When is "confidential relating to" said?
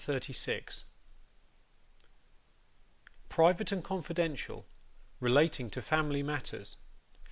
3.82-5.82